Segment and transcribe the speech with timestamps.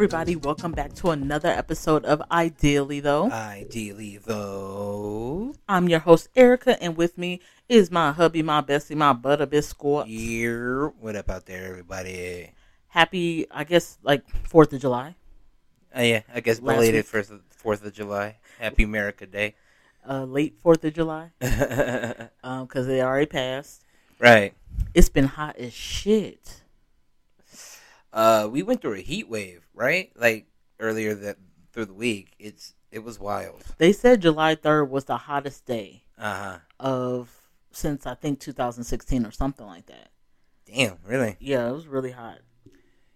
[0.00, 0.34] everybody.
[0.34, 3.30] Welcome back to another episode of Ideally, though.
[3.30, 5.54] Ideally, though.
[5.68, 10.06] I'm your host, Erica, and with me is my hubby, my bestie, my butter biscuit.
[10.06, 10.88] Yeah.
[11.00, 12.50] What up out there, everybody?
[12.88, 15.16] Happy, I guess, like 4th of July.
[15.94, 18.38] Uh, yeah, I guess Last belated first Fourth of July.
[18.58, 19.54] Happy America Day.
[20.08, 23.84] Uh, late 4th of July, because they already passed.
[24.18, 24.54] right.
[24.94, 26.62] It's been hot as shit.
[28.12, 30.12] Uh, we went through a heat wave, right?
[30.14, 30.46] Like
[30.78, 31.38] earlier that
[31.72, 32.34] through the week.
[32.38, 33.62] It's it was wild.
[33.78, 36.58] They said July 3rd was the hottest day Uh huh.
[36.78, 37.30] of
[37.72, 40.10] since I think 2016 or something like that.
[40.66, 40.98] Damn.
[41.06, 41.36] Really?
[41.40, 42.38] Yeah, it was really hot.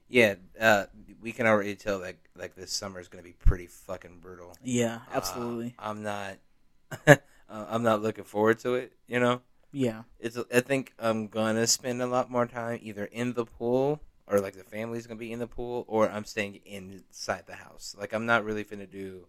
[0.09, 0.37] Yeah.
[0.59, 0.85] Uh,
[1.21, 4.57] we can already tell that like this summer is gonna be pretty fucking brutal.
[4.63, 5.75] Yeah, Uh, absolutely.
[5.79, 6.37] I'm not.
[7.07, 7.17] uh,
[7.49, 8.93] I'm not looking forward to it.
[9.09, 9.43] You know.
[9.73, 10.03] yeah.
[10.21, 14.41] it's I think I'm gonna spend a lot more time either in the pool or
[14.41, 17.95] like the family's gonna be in the pool or I'm staying inside the house.
[17.99, 19.27] Like I'm not really finna do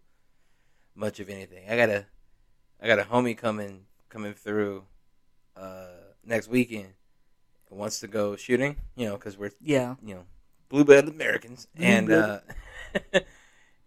[0.95, 1.69] much of anything.
[1.69, 2.05] I got a
[2.81, 4.85] I got a homie coming coming through
[5.55, 5.87] uh
[6.23, 6.93] next weekend
[7.69, 9.95] wants to go shooting, you know, cuz we're Yeah.
[10.01, 10.25] you know
[10.69, 12.39] blue blooded Americans and uh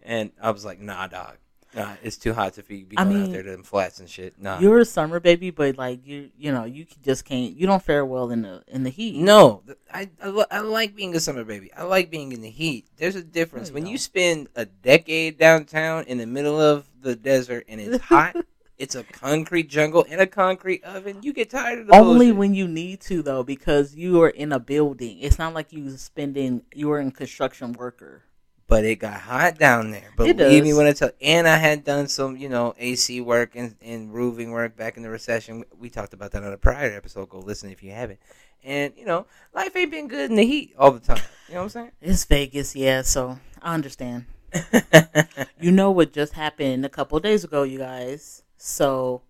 [0.02, 1.38] and I was like, "Nah, dog.
[1.74, 4.00] Nah, it's too hot to be, be I going mean, out there to them flats
[4.00, 4.40] and shit.
[4.40, 7.54] Nah." You're a summer baby, but like you, you know, you just can't.
[7.54, 9.16] You don't fare well in the in the heat.
[9.16, 11.72] No, I, I, I like being a summer baby.
[11.74, 12.86] I like being in the heat.
[12.96, 13.92] There's a difference No, you when don't.
[13.92, 18.34] you spend a decade downtown in the middle of the desert and it's hot.
[18.78, 21.18] it's a concrete jungle and a concrete oven.
[21.22, 22.36] You get tired of the Only bullshit.
[22.36, 25.18] when you need to though, because you are in a building.
[25.20, 26.62] It's not like you spending.
[26.74, 28.22] You are in construction worker.
[28.68, 30.12] But it got hot down there.
[30.16, 31.10] But Believe me when I tell.
[31.20, 35.02] And I had done some, you know, AC work and, and roofing work back in
[35.02, 35.64] the recession.
[35.76, 37.30] We talked about that on a prior episode.
[37.30, 38.20] Go listen if you haven't.
[38.62, 41.22] And you know, life ain't been good in the heat all the time.
[41.48, 41.92] You know what I'm saying?
[42.02, 43.02] It's Vegas, yeah.
[43.02, 44.26] So I understand.
[45.60, 48.44] You know what just happened a couple days ago, you guys.
[48.56, 49.22] So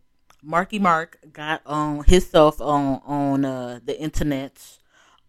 [0.42, 4.78] Marky Mark got on himself on on uh, the internet,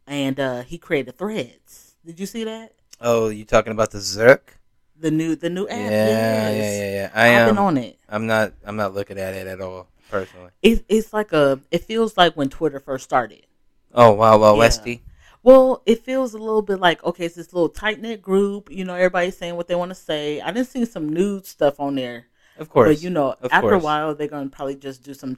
[0.05, 1.95] and uh, he created Threads.
[2.05, 2.73] Did you see that?
[3.01, 4.39] Oh, you talking about the Zuck?
[4.99, 5.77] The new the new app.
[5.77, 6.77] yeah, yes.
[6.79, 7.09] yeah, yeah.
[7.13, 7.49] I I've am.
[7.49, 7.97] been on it.
[8.09, 8.53] I'm not.
[8.65, 10.51] I'm not looking at it at all personally.
[10.61, 11.59] It, it's like a.
[11.71, 13.45] It feels like when Twitter first started.
[13.93, 14.59] Oh, wow, wow, Yeah.
[14.59, 15.01] Westy.
[15.41, 18.69] Well, it feels a little bit like okay, it's this little tight knit group.
[18.69, 20.41] You know, everybody's saying what they want to say.
[20.41, 22.25] I didn't see some nude stuff on there,
[22.57, 22.89] Of course.
[22.97, 25.37] but you know, Of after a while, they're gonna probably just do some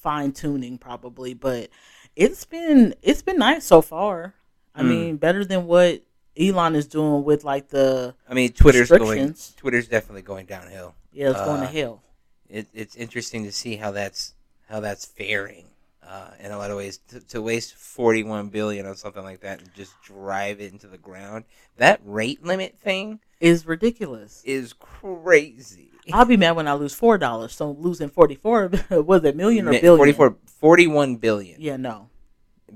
[0.00, 1.34] fine tuning, probably.
[1.34, 1.68] But
[2.16, 4.32] it's been it's been nice so far.
[4.74, 4.88] I Mm.
[4.88, 6.02] mean, better than what
[6.38, 9.34] Elon is doing with like the I mean, Twitter's going.
[9.56, 10.94] Twitter's definitely going downhill.
[11.12, 12.02] yeah, it's going to Uh, hell.
[12.48, 14.34] It, it's interesting to see how that's
[14.68, 15.66] how that's faring.
[16.06, 19.60] Uh, in a lot of ways, to, to waste forty-one billion on something like that
[19.60, 21.44] and just drive it into the ground.
[21.78, 24.42] That rate limit thing Is ridiculous.
[24.44, 25.90] is crazy.
[26.12, 27.54] I'll be mad when I lose four dollars.
[27.54, 30.14] So losing forty four was it million or billion?
[30.14, 31.58] 44, 41 billion.
[31.58, 32.10] Yeah, no.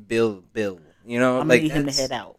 [0.06, 0.80] Bill, bill.
[1.04, 2.38] You know, I'm like gonna need him to head out.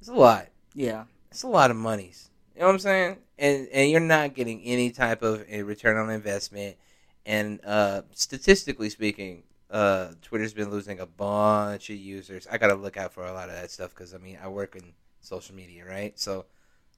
[0.00, 0.46] It's a lot.
[0.74, 1.04] Yeah.
[1.30, 2.30] It's a lot of monies.
[2.54, 3.16] You know what I'm saying?
[3.38, 6.76] And and you're not getting any type of a return on investment.
[7.24, 12.46] And uh, statistically speaking, uh, Twitter's been losing a bunch of users.
[12.50, 14.76] I gotta look out for a lot of that stuff because I mean I work
[14.76, 16.18] in social media, right?
[16.18, 16.46] So,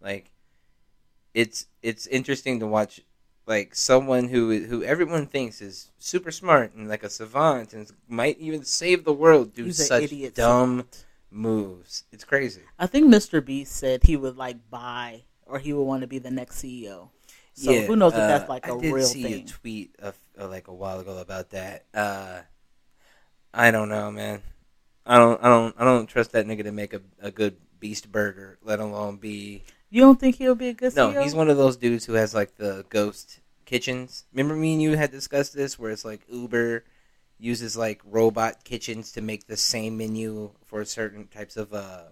[0.01, 0.31] like,
[1.35, 3.01] it's it's interesting to watch
[3.47, 8.39] like someone who who everyone thinks is super smart and like a savant and might
[8.39, 11.05] even save the world do He's such dumb savant.
[11.33, 12.05] Moves.
[12.13, 12.63] It's crazy.
[12.79, 13.45] I think Mr.
[13.45, 17.11] Beast said he would like buy or he would want to be the next CEO.
[17.55, 19.45] So who knows if uh, that's like a I did real see thing.
[19.45, 21.85] a tweet of, uh, like a while ago about that.
[21.93, 22.41] Uh,
[23.53, 24.43] I don't know, man.
[25.05, 28.11] I don't, I don't, I don't trust that nigga to make a, a good beast
[28.11, 29.65] burger, let alone be.
[29.91, 31.23] You don't think he'll be a good No, CEO?
[31.23, 34.25] he's one of those dudes who has like the ghost kitchens.
[34.33, 36.85] Remember me and you had discussed this, where it's like Uber
[37.43, 42.05] uses like robot kitchens to make the same menu for certain types of uh,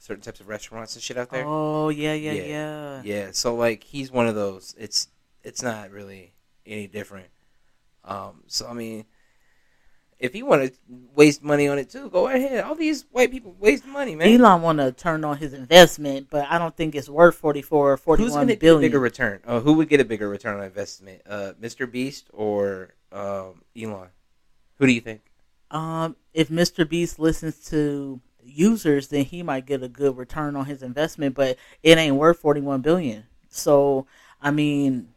[0.00, 1.44] certain types of restaurants and shit out there.
[1.46, 2.42] Oh yeah, yeah, Yeah.
[2.44, 3.02] yeah.
[3.04, 4.74] Yeah, so like he's one of those.
[4.76, 5.08] It's
[5.44, 6.32] it's not really
[6.66, 7.28] any different.
[8.04, 9.04] Um, so I mean,
[10.18, 10.72] if you want to
[11.14, 12.64] waste money on it too, go ahead.
[12.64, 14.28] All these white people waste money, man.
[14.28, 17.96] Elon want to turn on his investment, but I don't think it's worth 44 or
[17.96, 19.40] Who's 41 going to get a bigger return?
[19.46, 21.22] Oh, who would get a bigger return on investment?
[21.28, 21.90] Uh, Mr.
[21.90, 24.08] Beast or um, Elon?
[24.78, 25.22] Who do you think?
[25.70, 26.88] Um, if Mr.
[26.88, 31.56] Beast listens to users, then he might get a good return on his investment, but
[31.82, 33.24] it ain't worth 41 billion.
[33.48, 34.06] So,
[34.40, 35.08] I mean,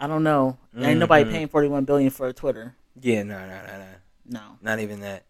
[0.00, 0.58] I don't know.
[0.76, 1.30] Ain't nobody Mhm.
[1.30, 2.74] paying 41 billion for a Twitter.
[3.00, 3.86] Yeah, no, no, no, no,
[4.26, 4.58] No.
[4.60, 5.24] not even that.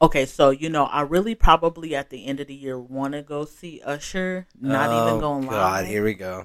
[0.00, 3.22] Okay, so you know, I really probably at the end of the year want to
[3.22, 4.46] go see Usher.
[4.60, 5.86] Not oh, even going God, live.
[5.88, 6.44] here we go.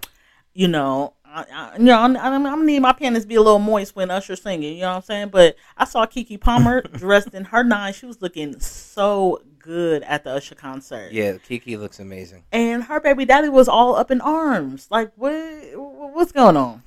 [0.54, 3.60] You know, I, I, you know, I'm, I'm, I'm need my panties be a little
[3.60, 4.76] moist when Usher singing.
[4.76, 5.30] You know what I'm saying?
[5.30, 7.94] But I saw Keke Palmer dressed in her nine.
[7.94, 11.12] She was looking so good at the Usher concert.
[11.12, 12.44] Yeah, Keke looks amazing.
[12.52, 14.88] And her baby daddy was all up in arms.
[14.92, 15.34] Like, what?
[15.74, 16.84] What's going on?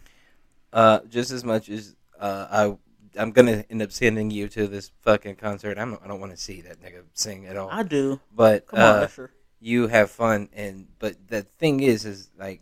[0.72, 4.92] Uh, just as much as uh, I, I'm gonna end up sending you to this
[5.02, 5.76] fucking concert.
[5.78, 7.68] I'm, I don't want to see that nigga sing at all.
[7.70, 8.20] I do.
[8.32, 9.30] but Come on, uh, Usher.
[9.58, 12.60] you have fun, and but the thing is, is like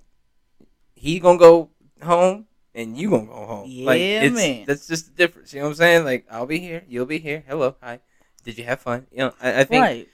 [1.05, 1.69] he gonna go
[2.03, 3.85] home and you gonna go home.
[3.85, 4.65] like, Yeah, it's, man.
[4.67, 5.53] That's just the difference.
[5.53, 6.05] You know what I'm saying?
[6.05, 7.45] Like I'll be here, you'll be here.
[7.47, 8.01] Hello, hi.
[8.43, 9.06] Did you have fun?
[9.12, 10.09] You know, I, I think Right.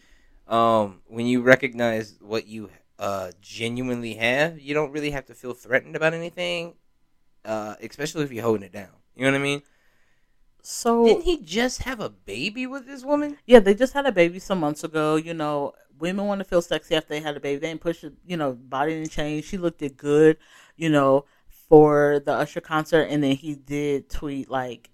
[0.48, 5.54] um, when you recognize what you uh, genuinely have, you don't really have to feel
[5.54, 6.75] threatened about anything,
[7.44, 8.90] uh, especially if you're holding it down.
[9.14, 9.62] You know what I mean?
[10.62, 13.38] So Didn't he just have a baby with this woman?
[13.46, 15.16] Yeah, they just had a baby some months ago.
[15.16, 17.60] You know, women want to feel sexy after they had a baby.
[17.60, 19.44] They didn't push it, you know, body didn't change.
[19.44, 20.37] She looked it good,
[20.80, 21.26] you know,
[21.68, 23.02] for the Usher concert.
[23.02, 24.90] And then he did tweet, like,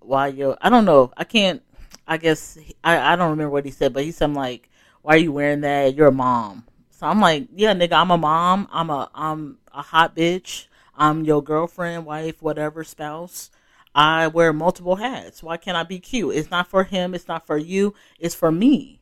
[0.00, 1.12] why yo?" I don't know.
[1.16, 1.62] I can't,
[2.06, 4.68] I guess, I, I don't remember what he said, but he said, like,
[5.02, 5.94] why are you wearing that?
[5.94, 6.66] You're a mom.
[6.90, 8.68] So I'm like, yeah, nigga, I'm a mom.
[8.70, 10.66] I'm a, I'm a hot bitch.
[10.94, 13.50] I'm your girlfriend, wife, whatever, spouse.
[13.94, 15.42] I wear multiple hats.
[15.42, 16.36] Why can't I be cute?
[16.36, 17.14] It's not for him.
[17.14, 17.94] It's not for you.
[18.18, 19.00] It's for me.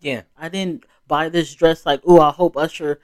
[0.00, 0.22] Yeah.
[0.38, 3.00] I didn't buy this dress like, oh, I hope Usher,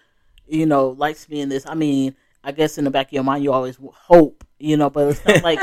[0.47, 1.67] you know, likes me in this.
[1.67, 2.15] I mean,
[2.47, 5.25] I guess in the back of your mind, you always hope, you know, but it's
[5.27, 5.59] not like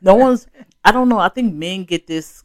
[0.00, 0.46] no one's.
[0.84, 1.18] I don't know.
[1.18, 2.44] I think men get this.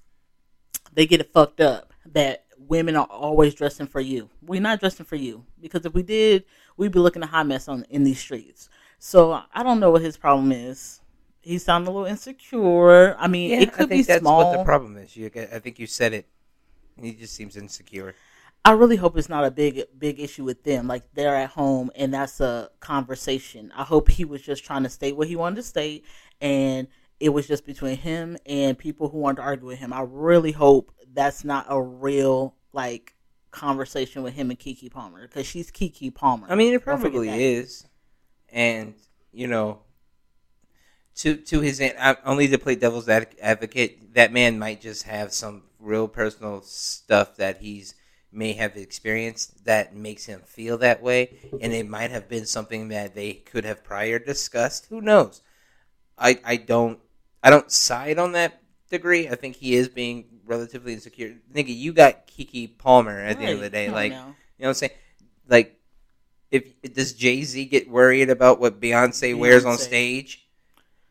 [0.94, 4.30] They get it fucked up that women are always dressing for you.
[4.42, 6.44] We're not dressing for you because if we did,
[6.76, 8.68] we'd be looking a hot mess on in these streets.
[9.00, 11.00] So I don't know what his problem is.
[11.42, 13.16] He sounds a little insecure.
[13.18, 14.50] I mean, Yeah, it could I think be that's small.
[14.52, 15.16] what the problem is.
[15.16, 16.26] You, I think you said it.
[17.00, 18.16] He just seems insecure.
[18.66, 20.88] I really hope it's not a big big issue with them.
[20.88, 23.74] Like they're at home and that's a conversation.
[23.76, 26.06] I hope he was just trying to state what he wanted to state
[26.40, 26.88] and
[27.20, 29.92] it was just between him and people who wanted to argue with him.
[29.94, 33.16] I really hope that's not a real like
[33.52, 36.48] conversation with him and Keke Palmer because she's Keke Palmer.
[36.50, 37.86] I mean, it probably is,
[38.52, 38.96] and
[39.32, 39.80] you know,
[41.16, 45.32] to to his end, I- only to play devil's advocate, that man might just have
[45.34, 47.94] some real personal stuff that he's
[48.34, 52.90] may have experienced that makes him feel that way, and it might have been something
[52.90, 54.88] that they could have prior discussed.
[54.88, 55.42] Who knows?
[56.18, 57.00] I I don't
[57.44, 59.28] I don't side on that degree.
[59.28, 61.36] I think he is being relatively insecure.
[61.54, 64.12] Nigga, you got Keke Palmer at the end of the day, like.
[64.12, 64.36] now.
[64.58, 64.92] You know what I'm saying?
[65.50, 65.80] Like,
[66.52, 70.43] if does Jay Z get worried about what Beyonce, wears on stage?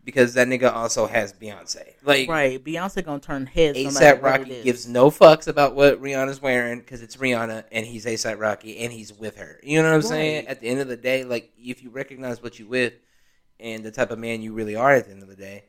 [0.05, 1.95] Because that nigga also has Beyonce.
[2.03, 3.79] Like, right, Beyonce gonna turn heads.
[3.79, 7.87] no ASAP it Rocky gives no fucks about what Rihanna's wearing because it's Rihanna and
[7.87, 9.61] he's ASAP Rocky and he's with her.
[9.63, 10.49] You know what I'm saying?
[10.49, 12.95] At the end of the day, like if you recognize what you with
[13.61, 15.65] and the type of man you really are at the end of the day,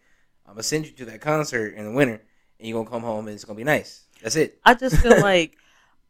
[0.47, 2.19] I'm gonna send you to that concert in the winter
[2.59, 4.03] and you're gonna come home and it's gonna be nice.
[4.23, 4.59] That's it.
[4.65, 5.57] I just feel like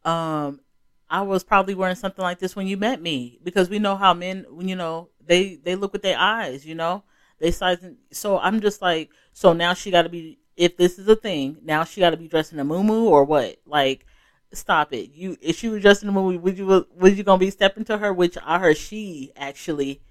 [0.05, 0.61] um
[1.09, 4.13] I was probably wearing something like this when you met me because we know how
[4.13, 7.03] men when you know they they look with their eyes, you know.
[7.43, 11.09] They size so I'm just like so now she got to be if this is
[11.09, 13.57] a thing, now she got to be dressed in a muumuu or what?
[13.65, 14.05] Like
[14.53, 15.11] stop it.
[15.13, 17.83] You if she was dressed in a muumuu, would you was you to be stepping
[17.83, 20.01] to her which I heard she actually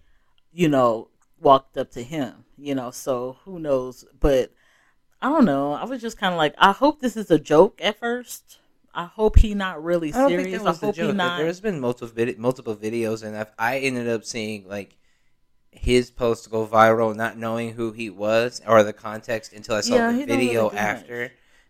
[0.53, 1.09] you know
[1.41, 2.91] walked up to him, you know.
[2.91, 4.53] So who knows, but
[5.23, 5.73] I don't know.
[5.73, 8.59] I was just kind of like, I hope this is a joke at first.
[8.95, 10.61] I hope he not really I serious.
[10.61, 11.39] I the hope he not.
[11.39, 14.99] There's been multiple vid- multiple videos, and I've, I ended up seeing like
[15.73, 19.97] his post go viral, not knowing who he was or the context until I saw
[19.97, 21.23] Yeah, the video really after,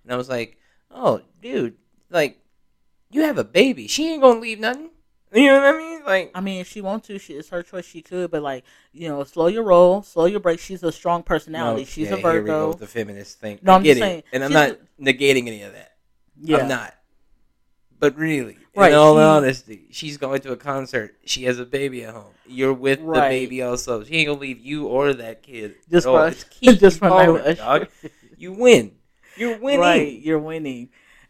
[0.04, 0.58] and I was like,
[0.90, 1.76] "Oh, dude,
[2.10, 2.38] like
[3.10, 3.86] you have a baby.
[3.88, 4.90] She ain't gonna leave nothing."
[5.34, 6.04] You know what I mean?
[6.04, 7.86] Like, I mean, if she wants to, she, it's her choice.
[7.86, 10.60] She could, but like you know, slow your roll, slow your break.
[10.60, 11.82] She's a strong personality.
[11.82, 12.72] no, She's yeah, a Here we go Virgo.
[12.74, 13.58] the feminist thing.
[13.62, 15.92] No, I'm just it, saying, and I'm not a- negating any of that.
[16.38, 16.94] Yeah, I'm not.
[18.02, 21.14] But really, Right, in all she- honesty, she's going to a concert.
[21.24, 22.32] She has a baby at home.
[22.48, 24.02] You're with the baby also.
[24.02, 25.76] She ain't gonna leave you or that kid.
[25.88, 26.44] Just for- It's
[26.80, 27.86] just for Palmer, night- dog.
[28.36, 28.96] You win.
[29.36, 29.78] You're winning.
[29.80, 30.18] right.
[30.20, 30.88] You're winning.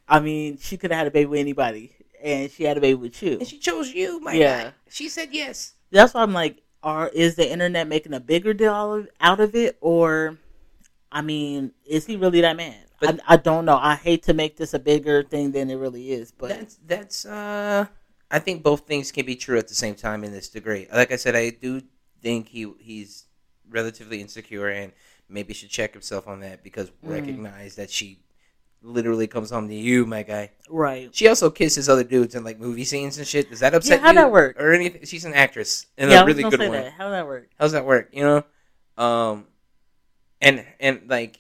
[0.09, 2.95] I mean, she could have had a baby with anybody, and she had a baby
[2.95, 3.33] with you.
[3.41, 4.63] And she chose you, my Yeah.
[4.65, 4.73] guy.
[4.89, 5.75] She said yes.
[5.91, 9.41] That's why I'm like, are is the internet making a bigger deal out of- out
[9.41, 10.39] of it, or,
[11.13, 12.77] I mean, is he really that man?
[13.03, 13.77] But- I, I don't know.
[13.77, 17.27] I hate to make this a bigger thing than it really is, but That's that's
[17.27, 17.87] uh
[18.31, 20.87] I think both things can be true at the same time in this degree.
[20.93, 21.83] Like I said, I do
[22.23, 23.27] think he he's
[23.69, 24.93] relatively insecure and
[25.29, 27.11] maybe should check himself on that because Mm.
[27.11, 28.21] recognize that she
[28.85, 30.51] literally comes home to you, my guy.
[30.69, 31.15] Right.
[31.15, 33.49] She also kisses other dudes in like movie scenes and shit.
[33.51, 34.23] Does that upset how'd you?
[34.23, 34.57] that work?
[34.59, 35.05] Or anything?
[35.05, 36.73] She's an actress and yeah, a really good one.
[36.73, 36.93] that.
[36.93, 37.49] How did that work?
[37.59, 38.09] How's that work?
[38.13, 38.45] You know,
[39.05, 39.47] um,
[40.41, 41.39] and and like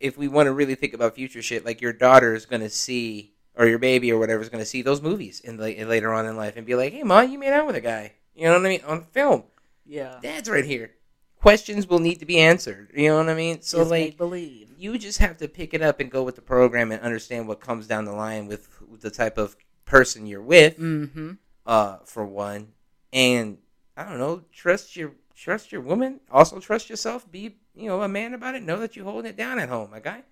[0.00, 3.34] if we want to really think about future shit, like your daughter is gonna see
[3.56, 6.36] or your baby or whatever is gonna see those movies in like later on in
[6.36, 8.14] life and be like, hey, mom, you made out with a guy.
[8.34, 9.44] You know what I mean on film.
[9.84, 10.18] Yeah.
[10.22, 10.92] Dad's right here.
[11.36, 12.90] Questions will need to be answered.
[12.94, 13.60] You know what I mean?
[13.62, 14.70] So It's like believe.
[14.78, 17.60] you just have to pick it up and go with the program and understand what
[17.60, 21.32] comes down the line with, with the type of person you're with Mm-hmm.
[21.66, 22.68] uh for one
[23.12, 23.58] and
[23.96, 28.08] i don't know trust your trust your woman also trust yourself be you know a
[28.08, 30.22] man about it know that you're holding it down at home my guy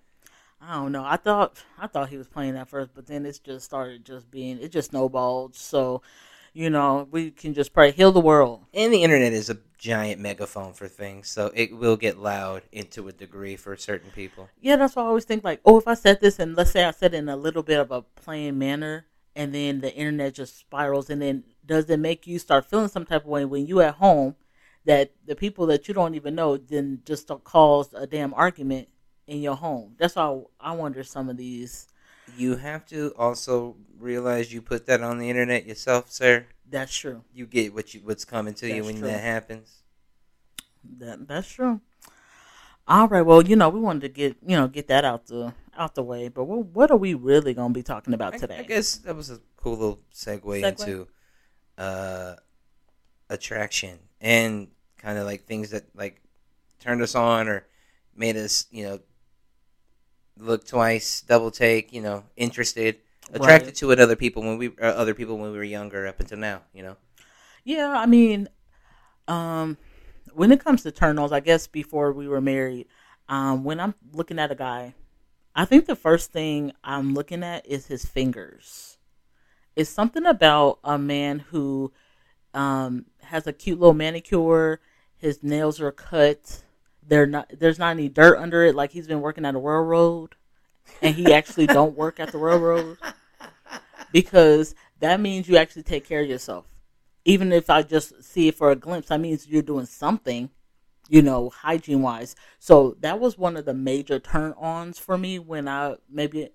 [0.61, 1.05] I don't know.
[1.05, 4.29] I thought I thought he was playing that first, but then it's just started just
[4.29, 5.55] being it just snowballed.
[5.55, 6.01] So,
[6.53, 8.65] you know, we can just pray heal the world.
[8.73, 13.07] and the internet is a giant megaphone for things so it will get loud into
[13.07, 15.93] a degree for certain people Yeah, that's why I always think like, oh, if I
[15.93, 18.57] said this and let's say I said it in a little bit of a plain
[18.57, 19.05] manner,
[19.37, 23.05] and then the internet just spirals, and then does it make you start feeling some
[23.05, 24.35] type of way when you at home
[24.85, 28.87] that the people that you don't even know then just don't cause a damn argument
[29.27, 29.95] in your home?
[29.97, 31.87] That's why I wonder some of these.
[32.37, 37.23] you have to also realize you put that on the internet yourself sir That's true.
[37.33, 39.07] you get what you what's coming to you when true.
[39.07, 39.83] that happens
[40.99, 41.81] That that's true.
[42.87, 43.21] All right.
[43.21, 46.03] Well, you know, we wanted to get you know get that out the out the
[46.03, 48.57] way, but what what are we really going to be talking about I, today?
[48.59, 50.79] I guess that was a cool little segue, Segue?
[50.79, 51.07] into
[51.77, 52.35] uh,
[53.29, 56.21] attraction and kind of like things that like
[56.79, 57.65] turned us on or
[58.15, 58.99] made us, you know,
[60.37, 62.97] look twice, double take, you know, interested,
[63.33, 63.75] attracted Right.
[63.75, 66.37] to it other people when we uh, other people when we were younger up until
[66.37, 66.97] now, you know.
[67.63, 68.49] Yeah, I mean,
[69.27, 69.77] um,
[70.33, 72.87] when it comes to turn-ons, I guess before we were married,
[73.29, 74.95] um, when I'm looking at a guy,
[75.55, 78.97] I think the first thing I'm looking at is his fingers.
[79.75, 81.93] It's something about a man who
[82.53, 84.79] um, has a cute little manicure.
[85.17, 86.63] His nails are cut.
[87.05, 87.51] They're not.
[87.57, 90.35] There's not any dirt under it, like he's been working at a railroad,
[91.01, 92.97] and he actually don't work at the railroad
[94.11, 96.65] because that means you actually take care of yourself.
[97.25, 100.49] Even if I just see it for a glimpse, that means you're doing something,
[101.09, 102.35] you know, hygiene wise.
[102.59, 106.49] So that was one of the major turn ons for me when I maybe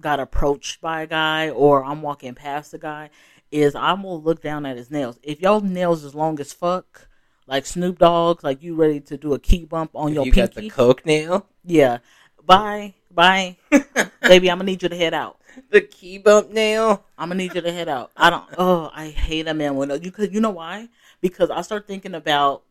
[0.00, 3.10] got approached by a guy or I'm walking past a guy.
[3.50, 5.18] Is I'm gonna look down at his nails.
[5.22, 7.08] If your nails is long as fuck,
[7.46, 10.32] like Snoop Dogg, like you ready to do a key bump on If your you
[10.32, 11.98] got pinky, the coke nail, yeah.
[12.44, 13.56] Bye, bye,
[14.22, 14.50] baby.
[14.50, 15.38] I'm gonna need you to head out.
[15.70, 17.04] the key bump nail.
[17.16, 18.10] I'm gonna need you to head out.
[18.16, 18.44] I don't.
[18.58, 20.32] Oh, I hate a man when uh, you could.
[20.34, 20.88] You know why?
[21.20, 22.62] Because I start thinking about,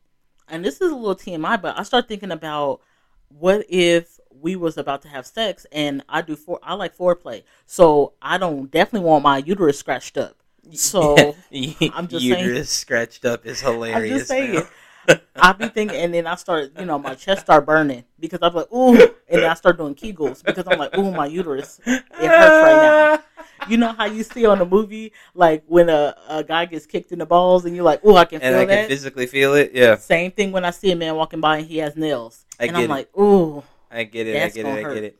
[0.48, 2.82] and this is a little TMI, but I start thinking about
[3.30, 7.44] what if we was about to have sex and I do for I like foreplay,
[7.66, 10.38] so I don't definitely want my uterus scratched up.
[10.74, 13.96] So I'm just saying- uterus scratched up is hilarious.
[14.12, 14.54] I'm just saying.
[14.56, 14.68] now.
[15.38, 18.54] I be thinking, and then I start, you know, my chest start burning because I'm
[18.54, 22.04] like, ooh, and then I start doing Kegels because I'm like, ooh, my uterus, it
[22.20, 23.24] hurts right now.
[23.70, 27.12] You know how you see on a movie, like when a, a guy gets kicked
[27.12, 28.80] in the balls, and you're like, ooh, I can and feel I that.
[28.82, 29.72] can physically feel it.
[29.74, 32.66] Yeah, Same thing when I see a man walking by and he has nails, I
[32.66, 32.90] and get I'm it.
[32.90, 34.34] like, ooh, I get it.
[34.34, 34.70] That's I get it.
[34.78, 34.94] I hurt.
[34.94, 35.20] get it.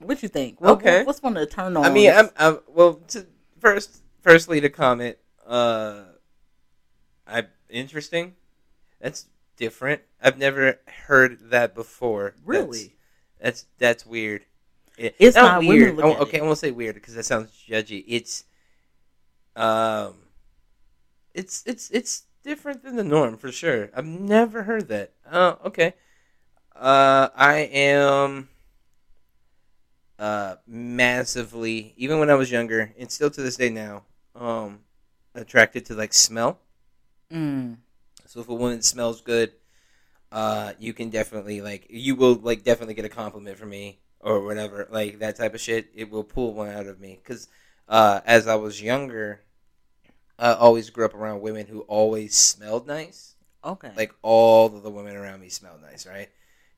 [0.00, 0.60] what you think?
[0.60, 0.98] What, Okay.
[0.98, 1.86] what- what's one of the turn ons?
[1.86, 2.94] I mean, I'm, I'm well.
[3.08, 3.26] To,
[3.58, 6.04] first, firstly, to comment, uh,
[7.26, 8.34] I interesting.
[9.00, 10.02] That's different.
[10.22, 12.34] I've never heard that before.
[12.44, 12.94] really.
[13.40, 14.44] That's that's, that's weird.
[14.98, 16.00] It- It's not women weird.
[16.00, 16.42] Oh, okay, it.
[16.42, 18.04] I won't say weird because that sounds judgy.
[18.06, 18.44] It's
[19.56, 20.14] um,
[21.32, 23.90] it's it's it's different than the norm for sure.
[23.94, 25.12] I've never heard that.
[25.32, 25.94] Oh, okay.
[26.76, 28.49] Uh, I am
[30.20, 34.04] uh massively even when I was younger and still to this day now
[34.36, 34.80] um
[35.34, 36.60] attracted to like smell.
[37.32, 37.78] Mm.
[38.26, 39.52] So if a woman smells good,
[40.32, 44.44] uh, you can definitely like you will like definitely get a compliment from me or
[44.44, 45.90] whatever, like that type of shit.
[45.94, 47.48] It will pull one out of me because
[47.88, 49.40] uh, as I was younger,
[50.38, 53.34] I always grew up around women who always smelled nice.
[53.64, 53.90] Okay.
[53.96, 56.28] Like all of the women around me smelled nice, right?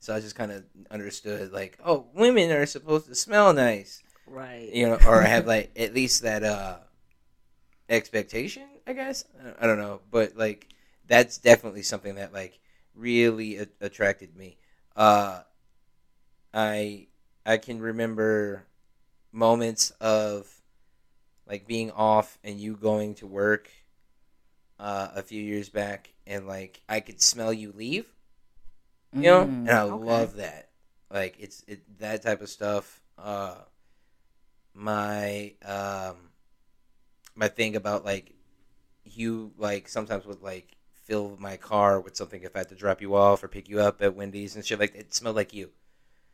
[0.02, 4.68] So I just kind of understood like, oh, women are supposed to smell nice, right.
[4.74, 6.78] you know, or have like at least that uh
[7.88, 9.24] expectation, I guess.
[9.60, 10.66] I- don't know, but like
[11.06, 12.58] that's definitely something that like
[12.96, 14.56] really a- attracted me.
[14.96, 15.42] Uh
[16.52, 17.06] I
[17.46, 18.64] I can remember
[19.30, 20.50] moments of
[21.46, 23.70] like being off and you going to work
[24.80, 28.06] uh, a few years back and like I could smell you leave,
[29.18, 29.94] you know, Mm, and I okay.
[30.10, 30.70] love that.
[31.10, 33.02] Like it's it that type of stuff.
[33.18, 33.56] uh,
[34.74, 36.30] my um,
[37.34, 38.34] my thing about like
[39.04, 43.00] you like sometimes would like fill my car with something if I had to drop
[43.00, 45.70] you off or pick you up at Wendy's and shit like it smelled like you.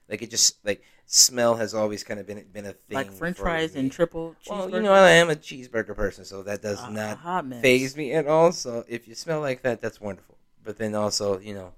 [0.08, 2.96] Like it just like smell has always kind of been been a thing.
[2.96, 3.80] Like French for fries me.
[3.80, 6.92] and triple Well, you know I am a cheeseburger person, so that does A- a
[6.94, 8.52] not hot phase me at all.
[8.52, 10.38] So if you smell like that, that's wonderful.
[10.64, 11.74] But then also, you know,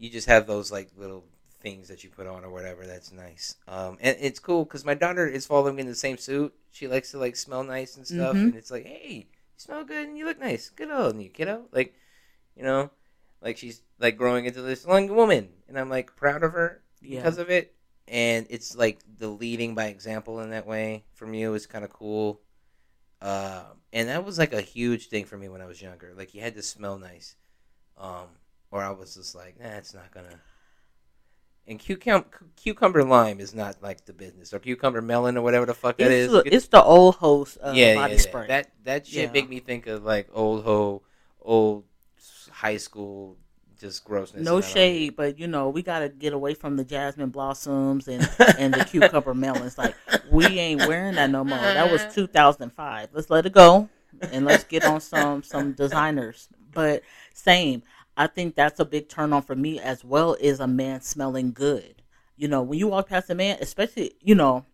[0.00, 1.24] you just have those like little
[1.60, 2.86] things that you put on or whatever.
[2.86, 3.56] That's nice.
[3.68, 6.54] Um, and it's cool because my daughter is following me in the same suit.
[6.70, 8.46] She likes to like smell nice and stuff, Mhm.
[8.46, 9.24] and it's like, hey, you
[9.58, 10.70] smell good and you look nice.
[10.70, 11.68] Good on you, kiddo.
[11.70, 11.94] Like,
[12.56, 12.90] you know,
[13.42, 17.18] like she's like growing into this young woman, and I'm like proud of her Yeah.
[17.18, 17.74] because of it.
[18.08, 21.92] And it's like the leading by example in that way from you is kind of
[21.92, 22.40] cool.
[23.20, 26.14] Um, and that was like a huge thing for me when I was younger.
[26.16, 27.36] Like you had to smell nice,
[27.98, 28.28] um,
[28.70, 30.40] or I was just like, nah, it's not gonna.
[31.66, 32.24] And cucum-
[32.56, 36.10] cucumber lime is not like the business, or cucumber melon, or whatever the fuck it's,
[36.10, 36.30] is.
[36.32, 38.28] the, it's the old host uh, yeah, body yeah, yeah.
[38.28, 38.46] spray.
[38.48, 39.32] That that shit Yeah.
[39.32, 41.02] make me think of like old ho,
[41.40, 41.84] old
[42.50, 43.36] high school,
[43.78, 44.44] just grossness.
[44.44, 48.74] no shade, but you know we gotta get away from the jasmine blossoms and and
[48.74, 49.78] the cucumber melons.
[49.78, 49.94] Like
[50.30, 51.58] we ain't wearing that no more.
[51.58, 53.10] That was 2005.
[53.12, 53.88] Let's let it go
[54.32, 56.48] and let's get on some some designers.
[56.72, 57.02] But
[57.34, 57.82] same,
[58.16, 60.34] I think that's a big turn on for me as well.
[60.40, 62.02] Is a man smelling good?
[62.36, 64.64] You know, when you walk past a man, especially you know,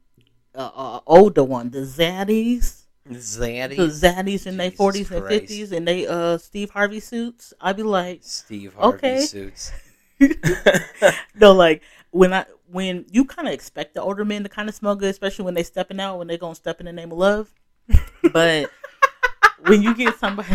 [0.54, 2.82] uh, uh, older one, the zaddies.
[3.08, 5.40] Zaddy, The zaddies in their Jesus forties and Christ.
[5.40, 7.54] fifties, and they uh Steve Harvey suits.
[7.60, 9.20] I'd be like, Steve Harvey Okay.
[9.20, 9.72] suits.
[11.34, 14.74] no, like when I when you kind of expect the older men to kind of
[14.74, 17.18] smell good, especially when they stepping out when they gonna step in the name of
[17.18, 17.52] love.
[18.32, 18.70] but
[19.66, 20.48] when you get somebody.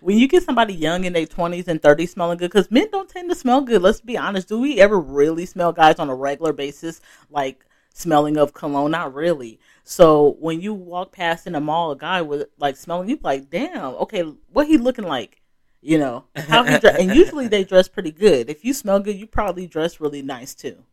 [0.00, 3.08] When you get somebody young in their twenties and thirties smelling good, because men don't
[3.08, 3.82] tend to smell good.
[3.82, 4.48] Let's be honest.
[4.48, 8.90] Do we ever really smell guys on a regular basis, like smelling of cologne?
[8.90, 9.58] Not really.
[9.84, 13.50] So when you walk past in a mall, a guy with like smelling, you like,
[13.50, 15.40] damn, okay, what he looking like?
[15.82, 18.50] You know how he dress, and usually they dress pretty good.
[18.50, 20.84] If you smell good, you probably dress really nice too.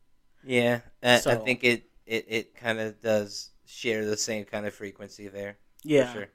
[0.45, 4.73] Yeah, I, I think it it, it kind of does share the same kind of
[4.73, 5.57] frequency there.
[5.83, 6.05] Yeah.
[6.05, 6.27] for sure.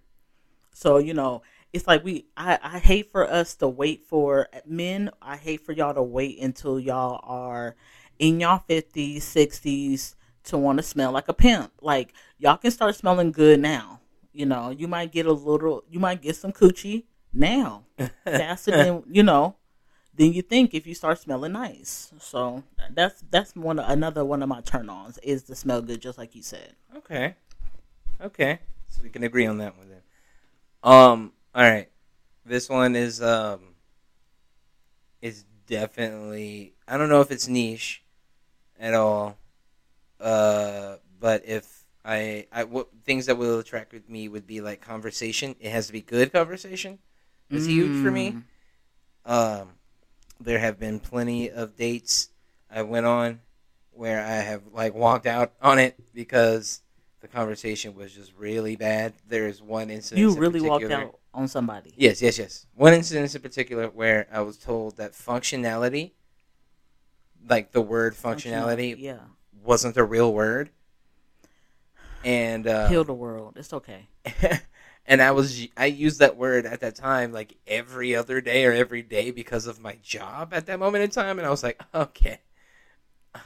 [0.75, 2.27] So you know, it's like we.
[2.37, 5.11] I I hate for us to wait for men.
[5.21, 7.77] I hate for y'all to wait until y'all are
[8.19, 11.73] in y'all fifties, sixties to want to smell like a pimp.
[11.81, 14.01] Like y'all can start smelling good now.
[14.33, 15.85] You know, you might get a little.
[15.89, 17.85] You might get some coochie now
[18.25, 19.57] faster than you know
[20.15, 22.13] than you think if you start smelling nice.
[22.21, 26.19] So that's that's one another one of my turn ons is to smell good, just
[26.19, 26.75] like you said.
[26.97, 27.35] Okay.
[28.21, 28.61] Okay.
[28.89, 30.03] So we can agree on that one then.
[30.83, 31.33] Um.
[31.55, 31.89] All right.
[32.45, 33.61] This one is um.
[35.21, 36.75] Is definitely.
[36.89, 38.03] I don't know if it's niche,
[38.79, 39.37] at all.
[40.21, 40.97] Uh.
[41.21, 45.55] But if I, I what things that will attract with me would be like conversation.
[45.61, 46.99] It has to be good conversation.
[47.49, 48.37] It's huge for me.
[49.27, 49.61] Mm.
[49.61, 49.69] Um,
[50.41, 52.31] there have been plenty of dates
[52.71, 53.41] I went on
[53.93, 56.81] where I have like walked out on it because
[57.21, 59.13] the conversation was just really bad.
[59.29, 60.19] There is one incident.
[60.19, 61.93] You really walked out on somebody.
[61.97, 62.67] Yes, yes, yes.
[62.75, 66.13] One incident in particular where I was told that functionality,
[67.49, 69.19] like the word functionality, Yeah.
[69.65, 70.71] wasn't a real word,
[72.25, 73.55] and uh, Heal the world.
[73.57, 74.09] It's okay.
[75.07, 78.73] and I was I used that word at that time like every other day or
[78.73, 81.83] every day because of my job at that moment in time, and I was like,
[81.95, 82.39] okay,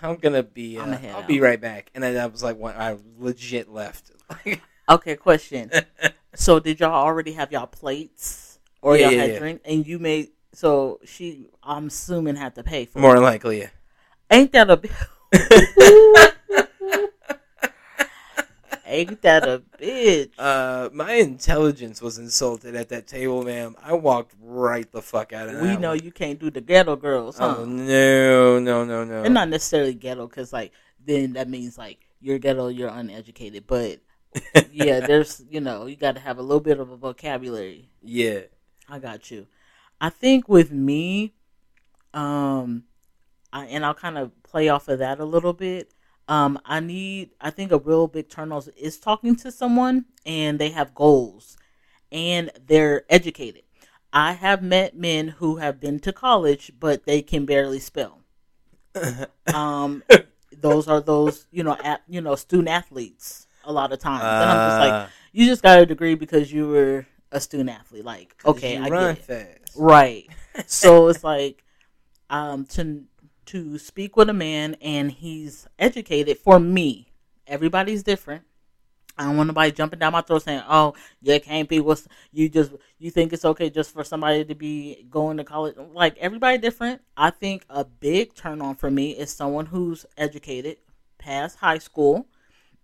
[0.02, 1.28] I'm gonna be, uh, I'm I'll out.
[1.28, 4.10] be right back, and then I was like, when I legit left.
[4.88, 5.68] Okay, question.
[6.36, 9.38] so did y'all already have y'all plates or Yeah, y'all yeah, had yeah.
[9.38, 13.20] drink and you made so she I'm assuming had to pay for More it.
[13.20, 13.68] likely, yeah.
[14.30, 14.92] Ain't that a bitch?
[18.84, 20.30] ain't that a bitch?
[20.38, 23.76] uh, my intelligence was insulted at that table, ma'am.
[23.82, 26.02] I walked right the fuck out of we know one.
[26.02, 27.56] you can't do the ghetto girls, huh?
[27.58, 29.22] Oh no, no, no, no.
[29.24, 30.72] and not necessarily ghetto because like
[31.04, 33.98] then that means like you're ghetto, you're uneducated, but
[34.70, 37.90] yeah, there's you know you got to have a little bit of a vocabulary.
[38.02, 38.40] yeah.
[38.88, 39.46] I got you.
[40.00, 41.34] I think with me,
[42.14, 42.84] um,
[43.52, 45.92] I, and I'll kind of play off of that a little bit.
[46.28, 50.58] Um, I need, I think a real big turn on is talking to someone and
[50.58, 51.56] they have goals
[52.10, 53.62] and they're educated.
[54.12, 58.20] I have met men who have been to college, but they can barely spell.
[59.54, 60.02] Um,
[60.58, 64.22] those are those, you know, at, you know, student athletes a lot of times.
[64.22, 67.68] and I'm just like, Uh, you just got a degree because you were a student
[67.70, 68.04] athlete.
[68.04, 69.58] Like, okay, I run get it.
[69.64, 69.76] fast.
[69.76, 70.26] Right.
[70.66, 71.62] so it's like
[72.30, 73.04] um to
[73.46, 77.12] to speak with a man and he's educated for me.
[77.46, 78.42] everybody's different.
[79.18, 82.48] I don't want nobody jumping down my throat saying, "Oh, you can't be what's you
[82.50, 86.58] just you think it's okay just for somebody to be going to college." Like everybody
[86.58, 87.00] different.
[87.16, 90.78] I think a big turn on for me is someone who's educated,
[91.18, 92.26] past high school,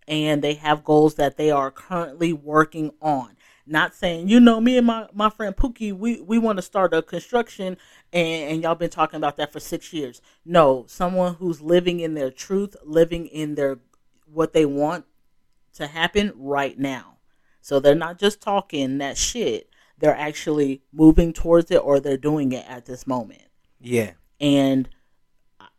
[0.09, 3.37] and they have goals that they are currently working on.
[3.65, 6.93] Not saying, you know, me and my, my friend Pookie, we, we want to start
[6.93, 7.77] a construction
[8.13, 10.21] and, and y'all been talking about that for six years.
[10.45, 13.79] No, someone who's living in their truth, living in their
[14.27, 15.05] what they want
[15.75, 17.19] to happen right now.
[17.61, 19.71] So they're not just talking that shit.
[19.99, 23.43] They're actually moving towards it or they're doing it at this moment.
[23.81, 24.13] Yeah.
[24.41, 24.89] And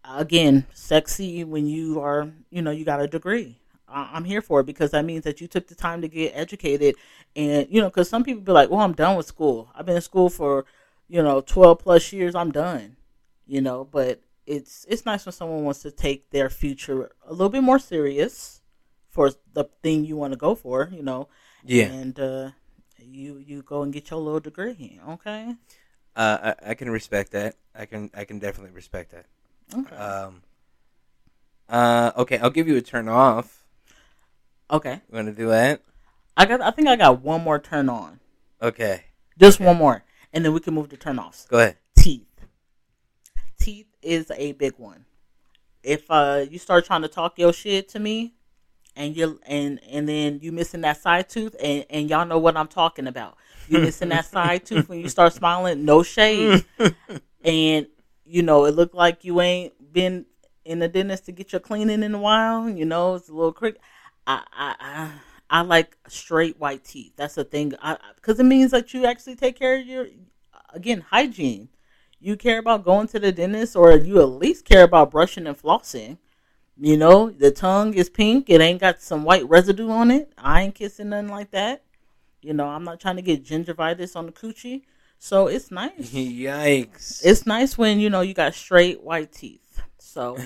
[0.05, 3.59] again, sexy when you are, you know, you got a degree.
[3.93, 6.95] I'm here for it because that means that you took the time to get educated.
[7.35, 9.69] And, you know, because some people be like, well, I'm done with school.
[9.75, 10.65] I've been in school for,
[11.07, 12.35] you know, 12 plus years.
[12.35, 12.97] I'm done,
[13.45, 17.49] you know, but it's it's nice when someone wants to take their future a little
[17.49, 18.61] bit more serious
[19.09, 21.29] for the thing you want to go for, you know.
[21.63, 21.85] Yeah.
[21.85, 22.49] And uh,
[22.99, 25.55] you you go and get your little degree, okay?
[26.15, 27.55] Uh, I, I can respect that.
[27.75, 29.25] I can I can definitely respect that.
[29.73, 29.95] Okay.
[29.95, 30.41] Um.
[31.69, 32.11] Uh.
[32.17, 32.37] Okay.
[32.39, 33.62] I'll give you a turn off.
[34.69, 35.01] Okay.
[35.09, 35.81] You want to do that?
[36.35, 38.19] I got I think I got one more turn on.
[38.61, 39.05] Okay.
[39.37, 40.03] Just one more.
[40.31, 41.45] And then we can move to turn offs.
[41.45, 41.77] Go ahead.
[41.97, 42.27] Teeth.
[43.59, 45.05] Teeth is a big one.
[45.83, 48.33] If uh you start trying to talk your shit to me
[48.95, 52.57] and you and and then you missing that side tooth and, and y'all know what
[52.57, 53.37] I'm talking about.
[53.67, 56.65] You missing that side tooth when you start smiling, no shade.
[57.43, 57.87] and
[58.25, 60.25] you know, it looked like you ain't been
[60.65, 63.51] in the dentist to get your cleaning in a while, you know, it's a little
[63.51, 63.77] crick.
[64.27, 65.11] I I I
[65.49, 67.13] I like straight white teeth.
[67.15, 67.73] That's the thing.
[68.15, 70.07] Because it means that you actually take care of your
[70.73, 71.69] again hygiene.
[72.19, 75.61] You care about going to the dentist, or you at least care about brushing and
[75.61, 76.17] flossing.
[76.79, 78.49] You know, the tongue is pink.
[78.49, 80.33] It ain't got some white residue on it.
[80.37, 81.83] I ain't kissing nothing like that.
[82.41, 84.83] You know, I'm not trying to get gingivitis on the coochie.
[85.19, 85.91] So it's nice.
[86.11, 87.21] Yikes.
[87.23, 89.81] It's nice when you know you got straight white teeth.
[89.97, 90.37] So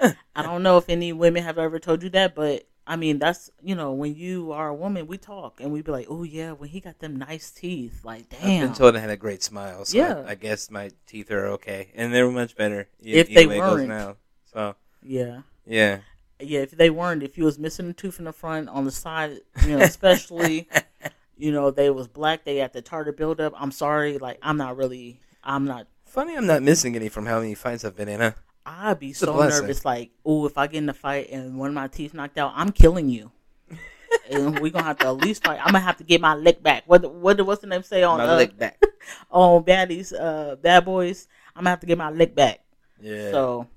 [0.36, 3.50] I don't know if any women have ever told you that, but I mean that's
[3.62, 6.52] you know when you are a woman, we talk and we be like, oh yeah,
[6.52, 8.40] when he got them nice teeth, like damn.
[8.62, 10.24] I've been told I had a great smile, so Yeah.
[10.26, 13.60] I, I guess my teeth are okay, and they're much better If they way it
[13.60, 13.88] goes weren't.
[13.88, 14.16] now.
[14.52, 15.98] So yeah, yeah,
[16.40, 16.60] yeah.
[16.60, 19.40] If they weren't, if you was missing a tooth in the front, on the side,
[19.66, 20.66] you know, especially,
[21.36, 23.52] you know, they was black, they had the tartar buildup.
[23.56, 25.86] I'm sorry, like I'm not really, I'm not.
[26.06, 26.34] funny.
[26.36, 28.20] I'm not missing any from how many fights I've been in.
[28.20, 28.32] Huh?
[28.68, 31.68] I'd be a so nervous, like, oh, if I get in a fight and one
[31.68, 33.32] of my teeth knocked out, I'm killing you.
[34.30, 35.58] and we're gonna have to at least fight.
[35.58, 36.84] I'm gonna have to get my lick back.
[36.86, 38.80] What what what's the name say on My uh, lick back.
[39.30, 41.28] on baddies uh bad boys?
[41.56, 42.60] I'm gonna have to get my lick back.
[43.00, 43.30] Yeah.
[43.30, 43.68] So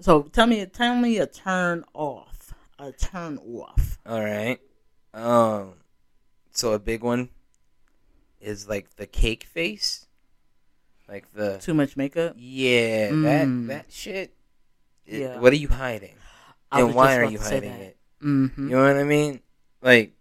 [0.00, 2.54] so tell me tell me a turn off.
[2.78, 3.98] A turn off.
[4.04, 4.58] All right.
[5.14, 5.74] Um.
[6.50, 7.30] So a big one
[8.40, 10.05] is like the cake face,
[11.08, 12.34] like the Too much makeup.
[12.36, 13.22] yeah Mm.
[13.68, 14.34] that that shit.
[15.06, 15.38] It- Yeah.
[15.38, 16.16] What are you hiding?
[16.72, 17.96] I and why are you hiding it?
[18.22, 18.68] Mm-hmm.
[18.70, 19.40] You know what I mean?
[19.82, 20.12] Like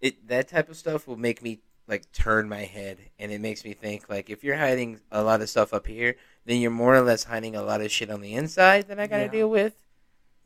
[0.00, 3.64] it that type of stuff will make me like turn my head and it makes
[3.64, 6.96] me think like if you're hiding a lot of stuff up here, then you're more
[6.96, 9.28] or less hiding a lot of shit on the inside that I got to Yeah.
[9.30, 9.74] deal with.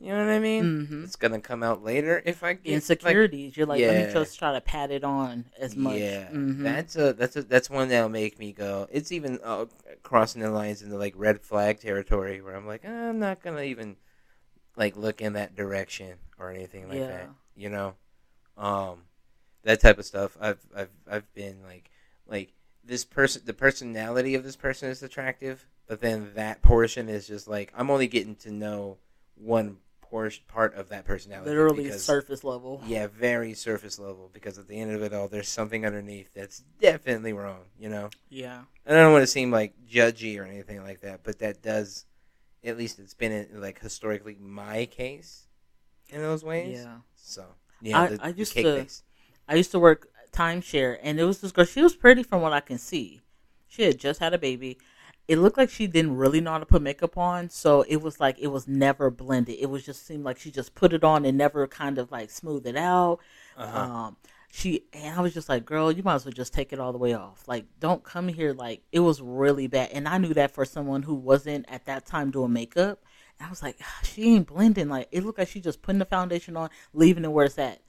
[0.01, 0.63] You know what I mean?
[0.63, 1.03] Mm-hmm.
[1.03, 3.55] It's going to come out later if I get like, Insecurities.
[3.55, 5.99] You're like, let me just try to pat it on as much.
[5.99, 6.63] Yeah, Mhm.
[6.63, 8.87] that's a that's a that's one that'll make me go.
[8.91, 9.65] It's even uh,
[10.01, 13.61] crossing the lines into like red flag territory where I'm like, "Eh, I'm not gonna
[13.61, 13.95] even
[14.75, 17.07] like look in that direction or anything like Yeah.
[17.07, 17.29] that.
[17.55, 17.93] You know,
[18.57, 19.03] um,
[19.63, 20.35] that type of stuff.
[20.41, 21.91] I've I've I've been like
[22.25, 23.43] like this person.
[23.45, 27.91] The personality of this person is attractive, but then that portion is just like I'm
[27.91, 28.97] only getting to know
[29.35, 29.77] one
[30.47, 31.49] part of that personality.
[31.49, 32.81] literally because- surface level.
[32.85, 36.63] yeah, very surface level because at the end of it all, there's something underneath that's
[36.79, 38.09] definitely wrong, you know?
[38.29, 38.63] Yeah.
[38.85, 42.05] And I don't want to seem like judgy or anything like that, but that does,
[42.63, 45.47] at least it's been in, like historically my case
[46.09, 46.79] in those ways.
[46.83, 46.97] Yeah.
[47.15, 47.45] So,
[47.81, 49.03] yeah, I- the, I used cake to- face.
[49.47, 51.65] I used to work timeshare, and it was this girl.
[51.65, 53.21] She was pretty from what I can see.
[53.67, 54.77] She had just had a baby.
[55.27, 58.19] It looked like she didn't really know how to put makeup on, so it was
[58.19, 59.57] like it was never blended.
[59.59, 62.29] It was just seemed like she just put it on and never kind of like
[62.29, 63.19] smoothed it out.
[63.57, 63.79] Uh-huh.
[63.79, 64.17] Um,
[64.51, 66.91] she and I was just like, girl, you might as well just take it all
[66.91, 67.47] the way off.
[67.47, 68.53] Like, don't come here.
[68.53, 72.05] Like, it was really bad, and I knew that for someone who wasn't at that
[72.05, 72.99] time doing makeup.
[73.39, 74.89] And I was like, "Ah, she ain't blending.
[74.89, 77.79] Like, it looked like she just putting the foundation on, leaving it where it's at.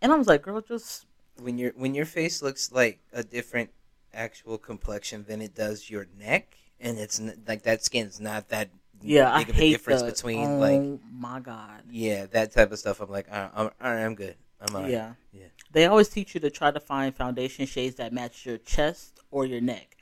[0.00, 1.06] And I was like, girl, just
[1.40, 3.70] when your when your face looks like a different
[4.14, 8.70] actual complexion than it does your neck, and it's n- like that skin's not that
[9.02, 11.82] Yeah, I make of a hate difference the, between oh like my god.
[11.90, 13.00] yeah that type of stuff.
[13.00, 14.36] I'm like, all right, I'm, all right, I'm good.
[14.60, 14.90] I'm all right.
[14.90, 15.12] Yeah.
[15.32, 15.46] Yeah.
[15.72, 19.44] They always teach you to try to find foundation shades that match your chest or
[19.44, 19.96] your neck.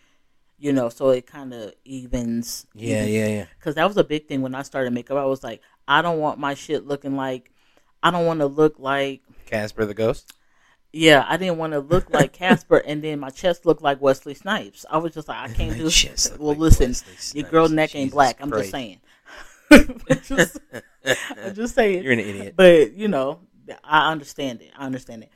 [0.58, 2.66] You know, so it kind of evens.
[2.74, 3.46] Yeah, yeah, yeah.
[3.58, 5.18] Because that was a big thing when I started makeup.
[5.18, 7.50] I was like, I don't want my shit looking like.
[8.02, 9.22] I don't want to look like.
[9.46, 10.32] Casper the Ghost.
[10.96, 14.34] Yeah, I didn't want to look like Casper, and then my chest looked like Wesley
[14.34, 14.86] Snipes.
[14.88, 15.82] I was just like, I can't do.
[15.90, 16.94] looked Well, like listen,
[17.36, 18.36] your girl neck ain't black.
[18.40, 19.00] I'm just saying.
[20.22, 20.58] Just,
[21.04, 22.04] I'm just saying.
[22.04, 22.54] You're an idiot.
[22.54, 23.40] But you know,
[23.82, 24.70] I understand it.
[24.78, 25.30] I understand it.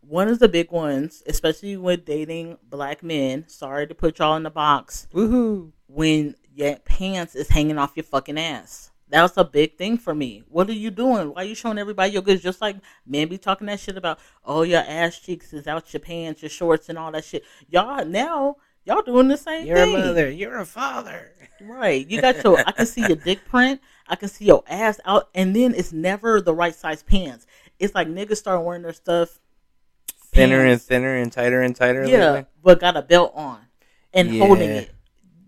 [0.00, 3.48] One of the big ones, especially with dating black men.
[3.48, 5.08] Sorry to put y'all in the box.
[5.12, 5.72] Woohoo!
[5.88, 8.90] When your pants is hanging off your fucking ass.
[9.10, 10.44] That was a big thing for me.
[10.48, 11.34] What are you doing?
[11.34, 12.42] Why are you showing everybody your goods?
[12.42, 16.00] Just like men be talking that shit about, oh, your ass cheeks is out your
[16.00, 17.44] pants, your shorts, and all that shit.
[17.68, 19.66] Y'all now, y'all doing the same thing.
[19.66, 20.30] You're a mother.
[20.30, 21.32] You're a father.
[21.60, 22.08] Right.
[22.08, 23.80] You got your I can see your dick print.
[24.06, 27.46] I can see your ass out and then it's never the right size pants.
[27.78, 29.40] It's like niggas start wearing their stuff
[30.32, 32.06] Thinner and thinner and tighter and tighter.
[32.06, 32.46] Yeah, lately?
[32.62, 33.58] but got a belt on
[34.12, 34.90] and holding it.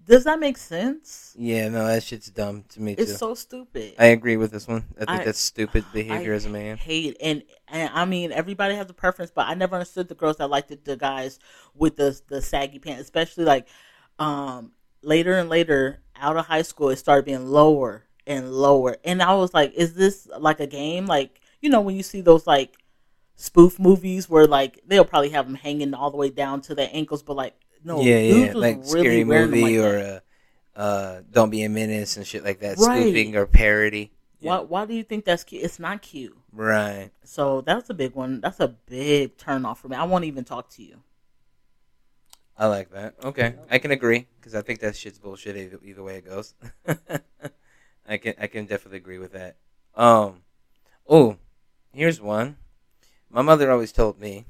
[0.05, 1.35] Does that make sense?
[1.39, 3.03] Yeah, no, that shit's dumb to me too.
[3.03, 3.95] It's so stupid.
[3.99, 4.85] I agree with this one.
[4.97, 6.77] I think I- that's stupid behavior I as a man.
[6.77, 10.39] hate and, and I mean everybody has a preference, but I never understood the girls
[10.39, 11.39] that liked the, the guys
[11.75, 13.69] with the the saggy pants, especially like
[14.19, 18.97] um later and later out of high school it started being lower and lower.
[19.05, 21.07] And I was like, is this like a game?
[21.07, 22.77] Like, you know, when you see those like
[23.37, 26.91] spoof movies where like they'll probably have them hanging all the way down to their
[26.93, 30.23] ankles, but like no, yeah, yeah, like really scary movie like or
[30.77, 32.79] uh, uh, Don't Be a Menace and shit like that.
[32.79, 33.03] Right.
[33.03, 34.13] Spoofing or parody.
[34.41, 35.63] Why why do you think that's cute?
[35.63, 36.37] It's not cute.
[36.53, 37.11] Right.
[37.25, 38.41] So that's a big one.
[38.41, 39.97] That's a big turn off for me.
[39.97, 41.03] I won't even talk to you.
[42.57, 43.15] I like that.
[43.25, 46.55] Okay, I can agree because I think that shit's bullshit either, either way it goes.
[48.07, 49.57] I can I can definitely agree with that.
[49.95, 50.43] Um,
[51.09, 51.37] oh,
[51.93, 52.57] here's one.
[53.31, 54.47] My mother always told me,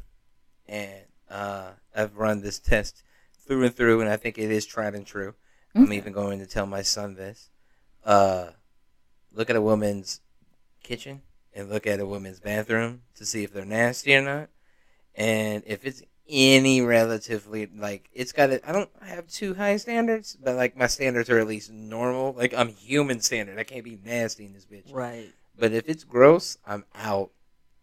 [0.67, 3.03] and uh, I've run this test
[3.47, 5.35] through and through, and I think it is tried and true.
[5.75, 7.49] I'm even going to tell my son this.
[8.05, 8.51] Uh,
[9.33, 10.21] look at a woman's
[10.83, 11.23] kitchen
[11.55, 14.51] and look at a woman's bathroom to see if they're nasty or not.
[15.15, 20.37] And if it's any relatively like it's got to I don't have too high standards,
[20.43, 22.33] but like my standards are at least normal.
[22.33, 23.59] Like I'm human standard.
[23.59, 24.93] I can't be nasty in this bitch.
[24.93, 25.31] Right.
[25.59, 27.31] But if it's gross, I'm out.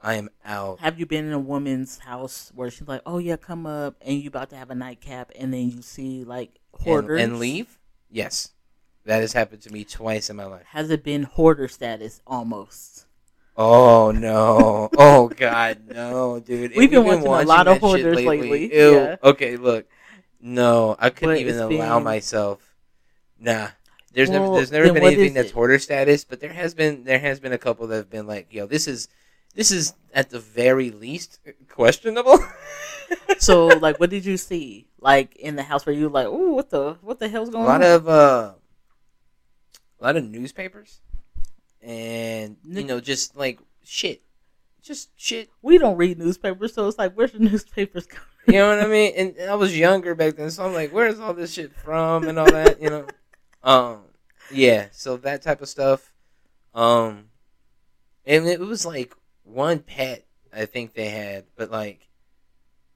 [0.01, 0.79] I am out.
[0.79, 4.21] Have you been in a woman's house where she's like, "Oh yeah, come up," and
[4.21, 7.77] you about to have a nightcap, and then you see like And, hoarders and leave?
[8.09, 8.51] Yes.
[9.05, 10.63] That has happened to me twice in my life.
[10.67, 13.05] Has it been hoarder status almost?
[13.57, 14.89] Oh no!
[14.97, 16.73] Oh god, no, dude!
[16.77, 18.93] We've been you watching a lot of hoarders lately, Ew.
[18.95, 19.15] yeah.
[19.23, 19.85] Okay, look.
[20.41, 22.73] No, I couldn't But even allow been- myself.
[23.37, 23.69] Nah.
[24.13, 25.53] There's Well, never there's never been anything that's it?
[25.53, 28.53] hoarder status, but there has been there has been a couple that have been like,
[28.53, 29.07] yo, this is
[29.55, 32.39] this is at the very least questionable.
[33.39, 36.69] So like, what did you see like in the house where you like, oh, what
[36.69, 37.69] the what the hell's going on?
[37.69, 38.53] a lot on?" of uh
[39.99, 41.01] a lot of newspapers
[41.81, 44.21] and you know just like shit.
[44.81, 48.27] Just shit we don't read newspapers, so it's like, where's the newspapers coming?
[48.47, 49.13] You know what I mean?
[49.15, 52.39] And I was younger back then, so I'm like, where's all this shit from and
[52.39, 53.05] all that, you know?
[53.61, 54.03] Um,
[54.53, 56.13] yeah, so that type of stuff.
[56.73, 57.25] Um,
[58.25, 59.13] and it was like
[59.49, 62.07] one pet I think they had, but like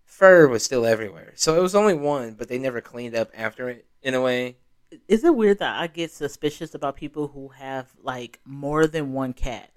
[0.05, 1.33] fur was still everywhere.
[1.35, 4.57] So it was only one, but they never cleaned up after it in a way.
[5.07, 9.33] Is it weird that I get suspicious about people who have like more than one
[9.33, 9.71] cat?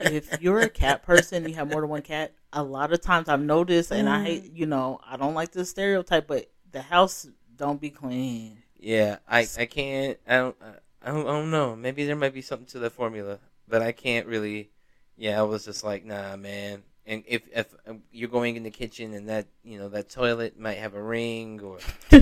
[0.00, 2.32] if you're a cat person, you have more than one cat.
[2.52, 5.64] A lot of times I've noticed, and I hate, you know, I don't like the
[5.64, 7.26] stereotype, but the house
[7.56, 8.62] don't be clean.
[8.78, 10.18] yeah, I I can't.
[10.26, 10.56] I don't.
[11.02, 11.76] I don't, I don't know.
[11.76, 14.70] Maybe there might be something to the formula, but I can't really.
[15.16, 16.82] Yeah, I was just like, nah, man.
[17.06, 20.58] And if if um, you're going in the kitchen and that you know that toilet
[20.58, 21.78] might have a ring or
[22.10, 22.20] you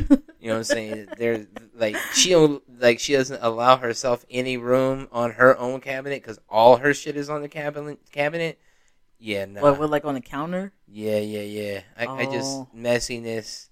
[0.48, 5.08] know what I'm saying, there like she don't like she doesn't allow herself any room
[5.12, 8.58] on her own cabinet because all her shit is on the cabinet cabinet.
[9.20, 9.60] Yeah, nah.
[9.62, 10.72] What, what, like on the counter?
[10.88, 11.80] Yeah, yeah, yeah.
[11.96, 12.32] I, I Oh.
[12.32, 13.68] just messiness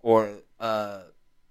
[0.00, 1.02] or uh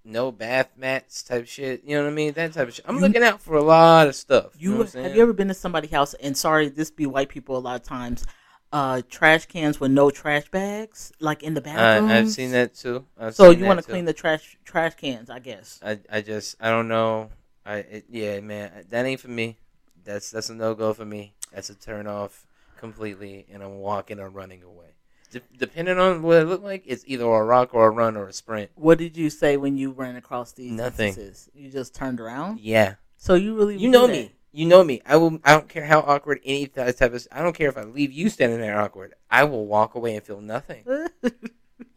[0.08, 1.82] no bath mats type shit.
[1.84, 2.32] You know what I mean?
[2.32, 2.84] That type of shit.
[2.88, 4.52] I'm You- looking out for a lot of stuff.
[4.58, 7.28] You, You know have you ever been to somebody's house and sorry, this be white
[7.28, 8.24] people a lot of times.
[8.70, 12.10] Uh, trash cans with no trash bags, like in the bathroom.
[12.10, 13.06] I, I've seen that too.
[13.18, 15.80] I've So you want to clean the trash trash cans, I guess.
[15.82, 17.30] I I just I don't know.
[17.64, 19.56] I it, yeah man that ain't for me.
[20.04, 21.32] That's that's a no go for me.
[21.52, 24.92] That's a turn off completely, and I'm walking or running away.
[25.30, 28.28] De- depending on what it looked like, it's either a rock or a run or
[28.28, 28.70] a sprint.
[28.74, 31.08] What did you say when you ran across these Nothing.
[31.08, 31.50] instances?
[31.54, 32.60] You just turned around.
[32.60, 34.32] Yeah, So you really you know do me.
[34.52, 35.02] You know me.
[35.04, 35.38] I will.
[35.44, 37.26] I don't care how awkward any type of.
[37.30, 39.14] I don't care if I leave you standing there awkward.
[39.30, 40.84] I will walk away and feel nothing.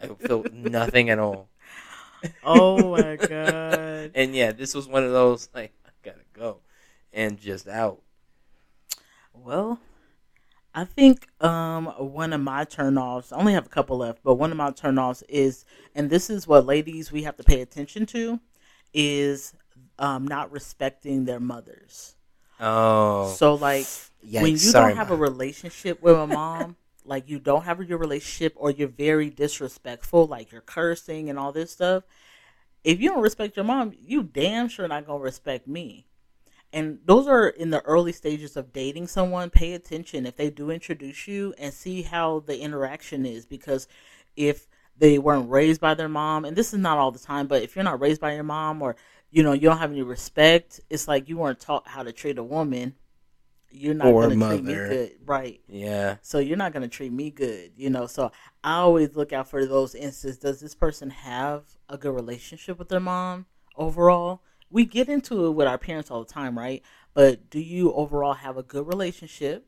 [0.01, 1.47] I will feel nothing at all.
[2.43, 4.11] oh my god.
[4.13, 6.57] And yeah, this was one of those like I gotta go,
[7.13, 8.01] and just out.
[9.33, 9.79] Well,
[10.73, 13.31] I think um one of my turnoffs.
[13.33, 16.47] I only have a couple left, but one of my turnoffs is, and this is
[16.47, 18.39] what ladies we have to pay attention to,
[18.93, 19.53] is
[19.99, 22.15] um not respecting their mothers.
[22.59, 23.93] Oh, So like
[24.25, 27.81] yikes, when you sorry, don't have a relationship with a mom, like you don't have
[27.87, 32.03] your relationship or you're very disrespectful, like you're cursing and all this stuff.
[32.83, 36.07] If you don't respect your mom, you damn sure not gonna respect me.
[36.73, 39.49] And those are in the early stages of dating someone.
[39.49, 43.87] Pay attention if they do introduce you and see how the interaction is because
[44.35, 47.63] if they weren't raised by their mom, and this is not all the time, but
[47.63, 48.95] if you're not raised by your mom or
[49.31, 52.37] you know you don't have any respect, it's like you weren't taught how to treat
[52.37, 52.95] a woman.
[53.73, 55.61] You're not going to treat me good, right?
[55.67, 58.05] yeah, So you're not going to treat me good, you know.
[58.05, 58.31] So
[58.63, 60.37] I always look out for those instances.
[60.37, 63.45] Does this person have a good relationship with their mom
[63.77, 64.41] overall?
[64.71, 66.81] We get into it with our parents all the time, right?
[67.13, 69.67] But do you overall have a good relationship?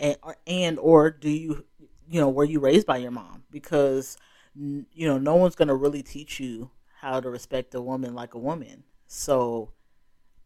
[0.00, 1.64] And or, and or do you
[2.08, 3.44] you know were you raised by your mom?
[3.50, 4.16] Because
[4.54, 8.38] you know no one's to really teach you how to respect a woman like a
[8.38, 8.84] woman.
[9.06, 9.72] So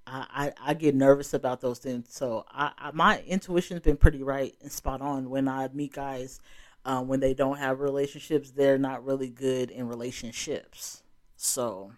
[0.07, 2.09] I, I, I get nervous about those things.
[2.11, 6.41] So I, I my intuition's been pretty right and spot on when I meet guys
[6.85, 8.53] uh, when they don't have relationships.
[8.53, 11.03] They're not really good in relationships.
[11.37, 11.93] So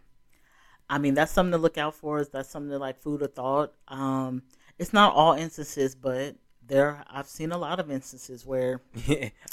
[0.90, 2.18] I mean that's something to look out for.
[2.20, 3.72] Is that's something to like food of thought.
[3.88, 4.42] Um,
[4.78, 8.82] it's not all instances, but there I've seen a lot of instances where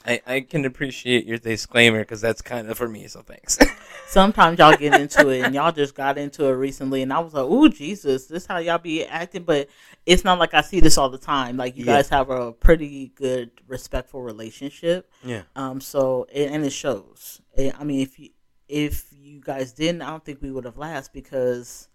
[0.05, 3.07] I I can appreciate your disclaimer because that's kind of for me.
[3.07, 3.57] So thanks.
[4.07, 7.33] sometimes y'all get into it and y'all just got into it recently and I was
[7.33, 9.69] like, "Ooh, Jesus, this how y'all be acting." But
[10.05, 11.57] it's not like I see this all the time.
[11.57, 11.93] Like you Yeah.
[11.93, 15.09] guys have a pretty good, respectful relationship.
[15.23, 17.41] yeah, Um, so and and it shows.
[17.57, 18.29] I mean, if you
[18.67, 21.87] if you guys didn't, I don't think we would have last because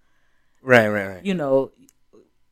[0.62, 1.24] right, right, right.
[1.24, 1.72] you know,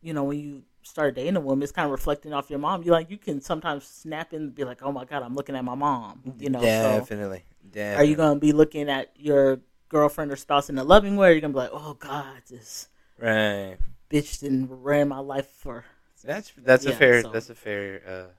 [0.02, 2.82] you know when you start dating a woman, it's kind of reflecting off your mom.
[2.82, 5.64] You like you can sometimes snap and be like, "Oh my God, I'm looking at
[5.64, 7.96] my mom." You know, so definitely, definitely.
[7.96, 11.28] are you gonna be looking at your girlfriend or spouse in a loving way?
[11.28, 13.78] Or are you gonna be like, "Oh God, this right?
[14.10, 15.84] bitch didn't ran my life for"?
[16.24, 18.32] That's that's a fair so- that's a fair uh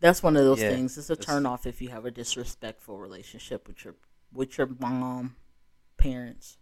[0.00, 0.96] That's one of those Yeah, things.
[0.98, 3.94] It's a turn off if you have a disrespectful relationship with your
[4.32, 5.36] with your mom,
[5.96, 6.58] parents.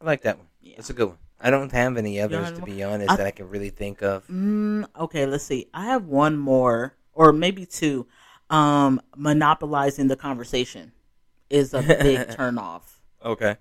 [0.00, 0.48] I like that one.
[0.60, 0.76] Yeah.
[0.76, 1.18] That's a good one.
[1.40, 4.02] I don't have any others have to be honest I- that I can really think
[4.02, 4.26] of.
[4.28, 5.68] Mm, okay, let's see.
[5.74, 8.06] I have one more, or maybe two.
[8.48, 10.92] Um, monopolizing the conversation
[11.50, 13.00] is a big turn off.
[13.24, 13.56] Okay.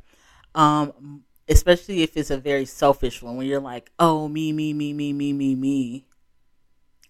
[0.53, 4.93] Um, especially if it's a very selfish one, when you're like, "Oh, me, me, me,
[4.93, 6.05] me, me, me, me."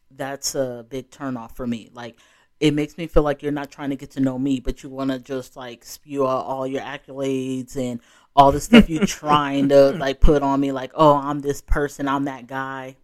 [0.10, 1.90] That's a big turn off for me.
[1.94, 2.18] Like,
[2.62, 4.90] it makes me feel like you're not trying to get to know me, but you
[4.90, 8.00] want to just like spew out all your accolades and
[8.36, 10.72] all the stuff you're trying to like put on me.
[10.72, 12.98] Like, oh, I'm this person, I'm that guy.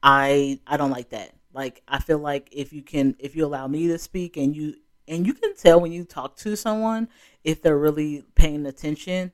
[0.00, 1.32] I I don't like that.
[1.52, 4.76] Like, I feel like if you can, if you allow me to speak, and you
[5.08, 7.08] and you can tell when you talk to someone
[7.42, 9.32] if they're really paying attention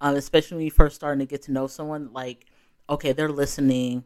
[0.00, 2.46] um, especially when you first starting to get to know someone like
[2.88, 4.04] okay they're listening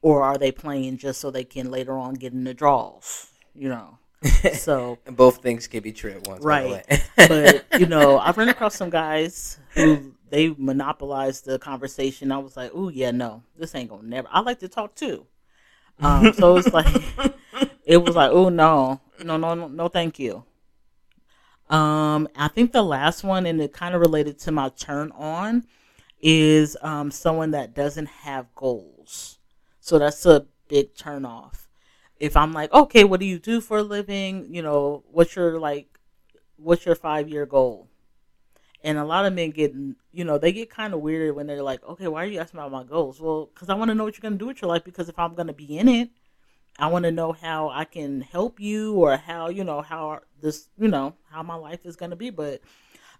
[0.00, 3.68] or are they playing just so they can later on get in the draws you
[3.68, 3.98] know
[4.54, 6.44] so And both things can be true at once.
[6.44, 6.84] Right.
[7.16, 12.32] but you know i've run across some guys who they monopolized the conversation.
[12.32, 15.26] I was like oh yeah no this ain't gonna never i like to talk too.
[16.00, 16.86] Um, so it's like
[17.84, 20.44] it was like oh no no no no no thank you.
[21.68, 25.64] Um i think the last one and it kind of related to my turn on
[26.20, 29.38] is um someone that doesn't have goals.
[29.80, 31.61] So that's a big turn off
[32.22, 34.46] if i'm like okay what do you do for a living?
[34.54, 35.98] You know what's your like
[36.56, 37.88] what's your five year goal?
[38.84, 39.74] And a lot of men get
[40.12, 42.60] you know they get kind of weird when they're like okay why are you asking
[42.60, 43.20] about my goals?
[43.20, 45.08] Well because i want to know what you're going to do with your life because
[45.08, 46.10] if i'm going to be in it
[46.78, 50.68] i want to know how i can help you or how you know how this
[50.78, 52.30] you know how my life is going to be.
[52.30, 52.60] But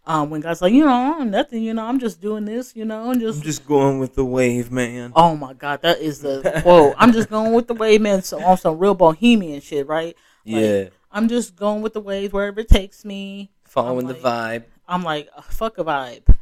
[0.05, 3.11] um, when guys like you know nothing you know i'm just doing this you know
[3.11, 5.13] and just, I'm just going with the wave, man.
[5.15, 8.43] oh my god that is the quote i'm just going with the wave man so
[8.43, 10.87] on some real bohemian shit right yeah.
[11.11, 14.65] i'm just going with the waves wherever it takes me Following I'm the vibe.
[14.89, 16.37] i'm like uh, fuck a vibe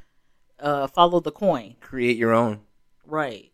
[0.59, 2.61] uh follow the coin Create your own.
[3.11, 3.51] Right.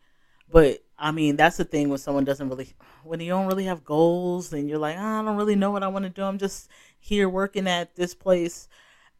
[0.50, 2.68] But I mean, that's the thing when someone doesn't really,
[3.04, 5.82] when you don't really have goals and you're like, "Ah, I don't really know what
[5.82, 6.22] I want to do.
[6.22, 8.68] I'm just here working at this place.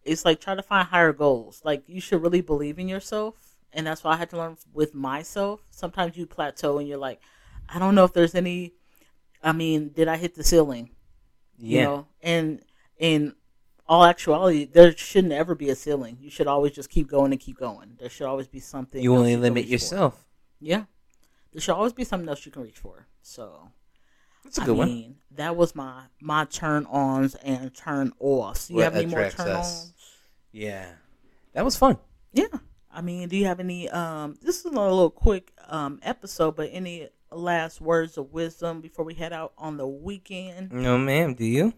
[0.06, 1.60] It's like try to find higher goals.
[1.64, 3.34] Like you should really believe in yourself.
[3.72, 5.60] And that's why I had to learn with myself.
[5.70, 7.20] Sometimes you plateau and you're like,
[7.68, 8.72] I don't know if there's any,
[9.42, 10.90] I mean, did I hit the ceiling?
[11.58, 11.84] You Yeah.
[11.84, 12.62] know, and
[12.98, 13.34] in
[13.88, 16.16] all actuality, there shouldn't ever be a ceiling.
[16.20, 17.96] You should always just keep going and keep going.
[17.98, 19.02] There should always be something.
[19.02, 19.72] you only can limit reach for.
[19.72, 20.24] yourself.
[20.60, 20.84] Yeah.
[21.52, 23.06] There should always be something else you can reach for.
[23.22, 23.70] So
[24.44, 24.88] That's a I good one.
[24.88, 28.70] mean, that was my my turn ons and turn offs.
[28.70, 29.92] You What have any more turn ons?
[30.56, 30.88] Yeah.
[31.52, 31.98] That was fun.
[32.32, 32.46] Yeah.
[32.90, 36.70] I mean, do you have any um this is a little quick um episode, but
[36.72, 40.72] any last words of wisdom before we head out on the weekend?
[40.72, 41.34] No, ma'am.
[41.34, 41.74] Do you?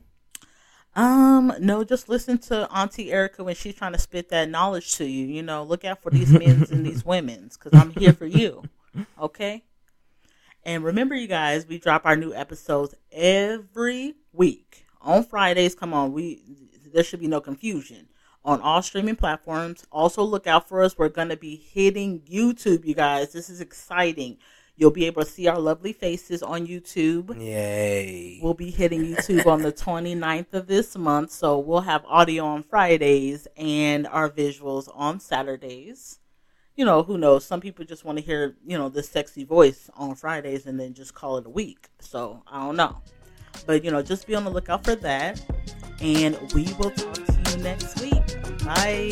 [0.95, 5.05] Um, no, just listen to Auntie Erica when she's trying to spit that knowledge to
[5.05, 5.27] you.
[5.27, 8.63] You know, look out for these men's and these women's because I'm here for you.
[9.21, 9.63] Okay.
[10.65, 15.77] And remember, you guys, we drop our new episodes every week on Fridays.
[15.77, 16.43] Come on, we
[16.93, 18.08] there should be no confusion
[18.49, 19.85] on all streaming platforms.
[19.93, 20.97] Also, look out for us.
[20.97, 23.31] We're gonna be hitting YouTube, you guys.
[23.31, 24.39] This is exciting.
[24.75, 27.39] You'll be able to see our lovely faces on YouTube.
[27.39, 28.39] Yay.
[28.43, 31.31] We'll be hitting YouTube on the 29th of this month.
[31.31, 36.21] So we'll have audio on Fridays and our visuals on Saturdays.
[36.75, 37.45] You know, who knows?
[37.45, 40.95] Some people just want to hear, you know, the sexy voice on Fridays and then
[40.95, 41.89] just call it a week.
[41.99, 43.03] So I don't know.
[43.67, 45.45] But, you know, just be on the lookout for that.
[46.01, 48.23] And we will talk to you next week.
[48.65, 49.09] Bye.